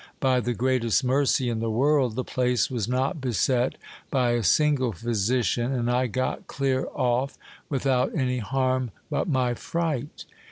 By 0.19 0.39
the 0.39 0.55
greatest 0.55 1.03
mercy 1.03 1.47
in 1.47 1.59
the 1.59 1.69
world, 1.69 2.15
the 2.15 2.23
place 2.23 2.71
was 2.71 2.87
not 2.87 3.21
beset 3.21 3.75
by 4.09 4.31
a 4.31 4.41
single 4.41 4.91
physician, 4.93 5.71
and 5.71 5.91
I 5.91 6.07
got 6.07 6.47
clear 6.47 6.87
off 6.95 7.37
without 7.69 8.09
any 8.15 8.39
harm 8.39 8.89
but 9.11 9.29
my 9.29 9.53
fright. 9.53 10.25